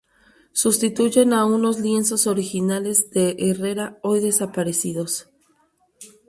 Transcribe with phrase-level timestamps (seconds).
[0.51, 5.29] Sustituyen a unos lienzos originales de Herrera hoy desaparecidos.